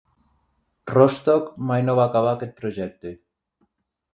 [0.91, 3.13] Rostock mai no va acabar aquest projecte.